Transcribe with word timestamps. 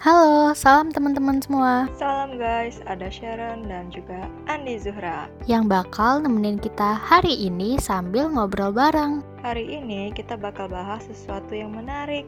Halo, 0.00 0.56
salam 0.56 0.88
teman-teman 0.88 1.44
semua 1.44 1.84
Salam 2.00 2.40
guys, 2.40 2.80
ada 2.88 3.12
Sharon 3.12 3.68
dan 3.68 3.92
juga 3.92 4.32
Andi 4.48 4.80
Zuhra. 4.80 5.28
yang 5.44 5.68
bakal 5.68 6.24
nemenin 6.24 6.56
kita 6.56 6.96
hari 6.96 7.36
ini 7.36 7.76
sambil 7.76 8.32
ngobrol 8.32 8.72
bareng. 8.72 9.20
Hari 9.44 9.60
ini 9.60 10.08
kita 10.16 10.40
bakal 10.40 10.72
bahas 10.72 11.04
sesuatu 11.04 11.52
yang 11.52 11.76
menarik, 11.76 12.24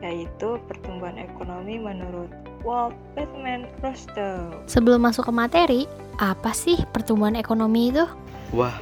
yaitu 0.00 0.56
pertumbuhan 0.64 1.20
ekonomi 1.20 1.76
menurut 1.76 2.32
Walt 2.64 2.96
Whitman 3.12 3.68
Rostow. 3.84 4.56
Sebelum 4.64 5.04
masuk 5.04 5.28
ke 5.28 5.32
materi, 5.36 5.80
apa 6.16 6.56
sih 6.56 6.80
pertumbuhan 6.88 7.36
ekonomi 7.36 7.92
itu? 7.92 8.08
Wah, 8.56 8.80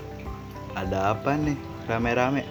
ada 0.79 1.11
apa 1.11 1.35
nih? 1.35 1.59
Rame-rame. 1.91 2.47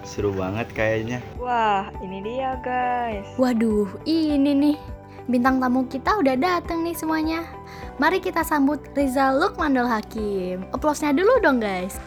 Seru 0.00 0.32
banget 0.32 0.70
kayaknya. 0.72 1.20
Wah, 1.36 1.92
ini 2.00 2.24
dia 2.24 2.56
guys. 2.64 3.28
Waduh, 3.36 3.90
ini 4.08 4.72
nih. 4.72 4.95
Bintang 5.26 5.58
tamu 5.58 5.90
kita 5.90 6.22
udah 6.22 6.38
dateng 6.38 6.86
nih 6.86 6.94
semuanya. 6.94 7.42
Mari 7.98 8.22
kita 8.22 8.46
sambut 8.46 8.78
Rizal 8.94 9.42
Lukmanul 9.42 9.90
Hakim. 9.90 10.62
Aplausnya 10.70 11.10
dulu 11.10 11.42
dong 11.42 11.58
guys. 11.58 11.98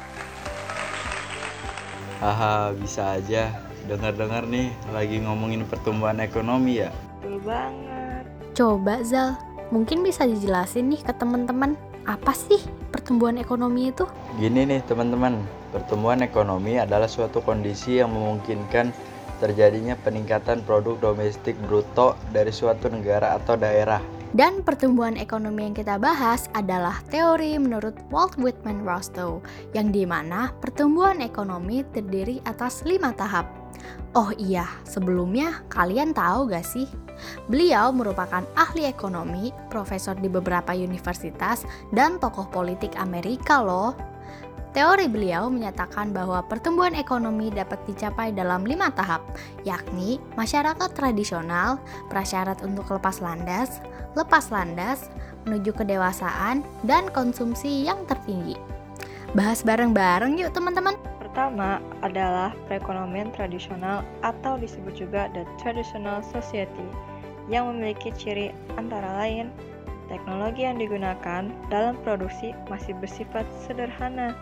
Haha, 2.24 2.72
bisa 2.80 3.20
aja. 3.20 3.52
Dengar-dengar 3.92 4.48
nih 4.48 4.72
lagi 4.96 5.20
ngomongin 5.20 5.68
pertumbuhan 5.68 6.24
ekonomi 6.24 6.80
ya. 6.80 6.96
Betul 7.20 7.44
banget. 7.44 8.24
Coba 8.56 9.04
Zal, 9.04 9.36
mungkin 9.68 10.00
bisa 10.00 10.24
dijelasin 10.24 10.88
nih 10.88 11.04
ke 11.04 11.12
teman-teman 11.12 11.76
apa 12.08 12.32
sih 12.32 12.64
pertumbuhan 12.96 13.36
ekonomi 13.36 13.92
itu? 13.92 14.08
Gini 14.40 14.64
nih 14.64 14.80
teman-teman, 14.88 15.44
pertumbuhan 15.76 16.24
ekonomi 16.24 16.80
adalah 16.80 17.12
suatu 17.12 17.44
kondisi 17.44 18.00
yang 18.00 18.16
memungkinkan 18.16 18.96
terjadinya 19.40 19.96
peningkatan 20.04 20.62
produk 20.68 21.00
domestik 21.00 21.56
bruto 21.66 22.20
dari 22.36 22.52
suatu 22.52 22.92
negara 22.92 23.40
atau 23.40 23.56
daerah. 23.56 24.04
Dan 24.30 24.62
pertumbuhan 24.62 25.18
ekonomi 25.18 25.66
yang 25.66 25.74
kita 25.74 25.98
bahas 25.98 26.46
adalah 26.54 27.02
teori 27.10 27.58
menurut 27.58 27.98
Walt 28.14 28.38
Whitman 28.38 28.86
Rostow, 28.86 29.42
yang 29.74 29.90
di 29.90 30.06
mana 30.06 30.54
pertumbuhan 30.62 31.18
ekonomi 31.18 31.82
terdiri 31.90 32.38
atas 32.46 32.86
lima 32.86 33.10
tahap. 33.18 33.50
Oh 34.14 34.30
iya, 34.38 34.70
sebelumnya 34.86 35.66
kalian 35.74 36.14
tahu 36.14 36.50
gak 36.50 36.66
sih? 36.66 36.86
Beliau 37.50 37.90
merupakan 37.90 38.46
ahli 38.54 38.86
ekonomi, 38.86 39.50
profesor 39.70 40.14
di 40.14 40.30
beberapa 40.30 40.78
universitas, 40.78 41.66
dan 41.90 42.22
tokoh 42.22 42.46
politik 42.54 42.94
Amerika 43.02 43.66
loh. 43.66 43.98
Teori 44.70 45.10
beliau 45.10 45.50
menyatakan 45.50 46.14
bahwa 46.14 46.46
pertumbuhan 46.46 46.94
ekonomi 46.94 47.50
dapat 47.50 47.82
dicapai 47.90 48.30
dalam 48.30 48.62
lima 48.62 48.94
tahap, 48.94 49.26
yakni 49.66 50.22
masyarakat 50.38 50.94
tradisional, 50.94 51.82
prasyarat 52.06 52.62
untuk 52.62 52.86
lepas 52.94 53.18
landas, 53.18 53.82
lepas 54.14 54.54
landas, 54.54 55.10
menuju 55.50 55.74
kedewasaan, 55.74 56.62
dan 56.86 57.10
konsumsi 57.10 57.90
yang 57.90 58.06
tertinggi. 58.06 58.54
Bahas 59.34 59.66
bareng-bareng 59.66 60.38
yuk 60.38 60.54
teman-teman. 60.54 60.94
Pertama 61.18 61.82
adalah 62.06 62.54
perekonomian 62.70 63.34
tradisional 63.34 64.06
atau 64.22 64.58
disebut 64.62 64.94
juga 64.94 65.34
the 65.34 65.46
traditional 65.58 66.22
society 66.22 66.86
yang 67.50 67.70
memiliki 67.74 68.14
ciri 68.14 68.54
antara 68.78 69.18
lain 69.18 69.50
teknologi 70.10 70.66
yang 70.66 70.82
digunakan 70.82 71.48
dalam 71.70 71.96
produksi 72.02 72.52
masih 72.68 72.98
bersifat 72.98 73.46
sederhana. 73.64 74.36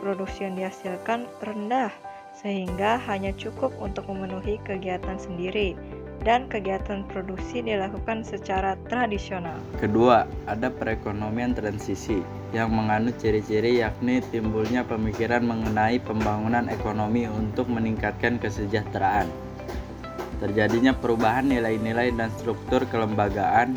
Produksi 0.00 0.48
yang 0.48 0.56
dihasilkan 0.56 1.28
rendah 1.44 1.92
sehingga 2.32 2.96
hanya 3.04 3.36
cukup 3.36 3.68
untuk 3.76 4.08
memenuhi 4.08 4.56
kegiatan 4.64 5.20
sendiri 5.20 5.76
dan 6.24 6.48
kegiatan 6.48 7.04
produksi 7.08 7.64
dilakukan 7.64 8.24
secara 8.24 8.76
tradisional. 8.88 9.56
Kedua, 9.80 10.28
ada 10.44 10.68
perekonomian 10.68 11.56
transisi 11.56 12.20
yang 12.52 12.72
menganut 12.72 13.16
ciri-ciri 13.20 13.80
yakni 13.80 14.20
timbulnya 14.28 14.84
pemikiran 14.84 15.44
mengenai 15.44 15.96
pembangunan 16.00 16.68
ekonomi 16.68 17.24
untuk 17.28 17.68
meningkatkan 17.72 18.36
kesejahteraan. 18.36 19.28
Terjadinya 20.40 20.96
perubahan 20.96 21.48
nilai-nilai 21.52 22.16
dan 22.16 22.32
struktur 22.40 22.88
kelembagaan 22.88 23.76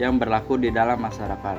yang 0.00 0.18
berlaku 0.18 0.58
di 0.58 0.70
dalam 0.74 1.02
masyarakat. 1.02 1.58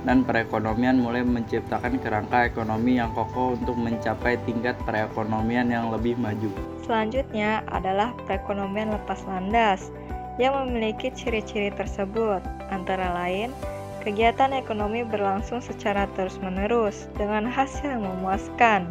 Dan 0.00 0.24
perekonomian 0.24 0.96
mulai 0.96 1.20
menciptakan 1.20 2.00
kerangka 2.00 2.48
ekonomi 2.48 2.96
yang 2.96 3.12
kokoh 3.12 3.52
untuk 3.60 3.76
mencapai 3.76 4.40
tingkat 4.48 4.72
perekonomian 4.88 5.68
yang 5.68 5.92
lebih 5.92 6.16
maju. 6.16 6.48
Selanjutnya 6.88 7.60
adalah 7.68 8.16
perekonomian 8.24 8.96
lepas 8.96 9.20
landas 9.28 9.92
yang 10.40 10.56
memiliki 10.56 11.12
ciri-ciri 11.12 11.68
tersebut, 11.76 12.40
antara 12.72 13.12
lain 13.12 13.52
kegiatan 14.00 14.56
ekonomi 14.56 15.04
berlangsung 15.04 15.60
secara 15.60 16.08
terus-menerus 16.16 17.06
dengan 17.20 17.44
hasil 17.44 17.84
yang 17.84 18.04
memuaskan. 18.04 18.88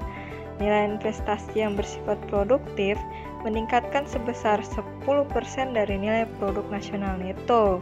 Nilai 0.61 0.93
investasi 0.93 1.65
yang 1.65 1.73
bersifat 1.73 2.21
produktif 2.29 2.99
meningkatkan 3.41 4.05
sebesar 4.05 4.61
10% 4.61 4.99
dari 5.73 5.95
nilai 5.97 6.29
produk 6.37 6.67
nasional 6.69 7.17
neto. 7.17 7.81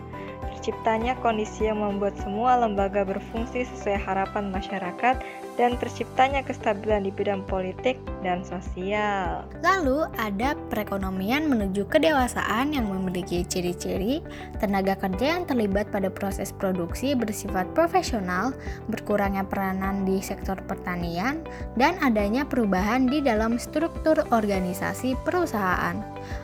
Terciptanya 0.68 1.16
kondisi 1.24 1.64
yang 1.64 1.80
membuat 1.80 2.20
semua 2.20 2.60
lembaga 2.60 3.08
berfungsi 3.08 3.64
sesuai 3.72 4.04
harapan 4.04 4.52
masyarakat 4.52 5.16
dan 5.58 5.76
terciptanya 5.82 6.46
kestabilan 6.46 7.04
di 7.04 7.12
bidang 7.12 7.42
politik 7.50 7.98
dan 8.22 8.46
sosial. 8.46 9.44
Lalu 9.66 10.06
ada 10.22 10.54
perekonomian 10.70 11.50
menuju 11.50 11.90
kedewasaan 11.90 12.78
yang 12.78 12.86
memiliki 12.88 13.42
ciri-ciri 13.42 14.22
tenaga 14.62 14.94
kerja 14.94 15.38
yang 15.38 15.44
terlibat 15.50 15.90
pada 15.90 16.14
proses 16.14 16.54
produksi 16.54 17.18
bersifat 17.18 17.66
profesional, 17.74 18.54
berkurangnya 18.88 19.44
peranan 19.44 20.06
di 20.06 20.22
sektor 20.22 20.62
pertanian, 20.70 21.42
dan 21.74 21.98
adanya 22.06 22.46
perubahan 22.46 23.10
di 23.10 23.20
dalam 23.20 23.58
struktur 23.58 24.22
organisasi 24.30 25.18
perusahaan. 25.26 25.98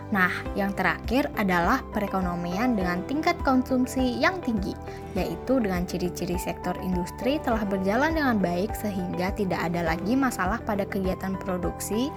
Nah, 0.10 0.30
yang 0.54 0.74
terakhir 0.78 1.30
adalah 1.42 1.82
perekonomian 1.94 2.78
dengan 2.78 3.02
tingkat 3.10 3.34
konsumsi 3.42 4.18
yang 4.22 4.38
tinggi, 4.46 4.78
yaitu 5.18 5.58
dengan 5.58 5.86
ciri-ciri 5.90 6.38
sektor 6.38 6.78
industri 6.86 7.42
telah 7.42 7.66
berjalan 7.66 8.14
dengan 8.14 8.38
baik 8.38 8.78
sehingga 8.78 9.03
tidak 9.36 9.60
ada 9.60 9.82
lagi 9.84 10.14
masalah 10.16 10.62
pada 10.64 10.88
kegiatan 10.88 11.36
produksi. 11.42 12.14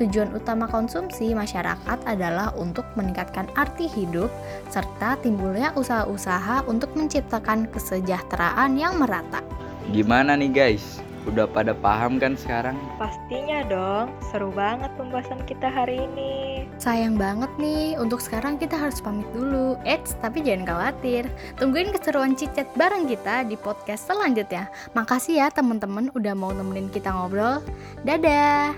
Tujuan 0.00 0.32
utama 0.32 0.70
konsumsi 0.70 1.36
masyarakat 1.36 1.98
adalah 2.08 2.54
untuk 2.56 2.88
meningkatkan 2.96 3.50
arti 3.58 3.90
hidup 3.90 4.32
serta 4.72 5.20
timbulnya 5.20 5.74
usaha-usaha 5.76 6.64
untuk 6.70 6.94
menciptakan 6.96 7.68
kesejahteraan 7.68 8.78
yang 8.78 8.96
merata. 8.96 9.44
Gimana 9.90 10.38
nih 10.38 10.50
guys? 10.50 11.02
Udah 11.26 11.46
pada 11.46 11.74
paham 11.74 12.22
kan 12.22 12.38
sekarang? 12.38 12.78
Pastinya 12.98 13.66
dong, 13.66 14.14
seru 14.30 14.54
banget 14.54 14.90
pembahasan 14.94 15.42
kita 15.46 15.70
hari 15.70 16.06
ini. 16.06 16.66
Sayang 16.78 17.18
banget 17.18 17.50
nih, 17.58 17.98
untuk 17.98 18.22
sekarang 18.22 18.58
kita 18.58 18.78
harus 18.78 19.02
pamit 19.02 19.26
dulu. 19.34 19.74
Eits, 19.82 20.14
tapi 20.22 20.42
jangan 20.46 20.66
khawatir. 20.66 21.26
Tungguin 21.58 21.90
keseruan 21.90 22.38
cicet 22.38 22.70
bareng 22.78 23.10
kita 23.10 23.46
di 23.46 23.58
podcast 23.58 24.06
selanjutnya. 24.06 24.70
Makasih 24.94 25.42
ya 25.42 25.48
teman-teman 25.50 26.10
udah 26.14 26.34
mau 26.34 26.54
nemenin 26.54 26.90
kita 26.90 27.10
ngobrol. 27.10 27.58
Dadah! 28.06 28.70